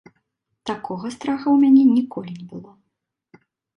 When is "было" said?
2.55-2.71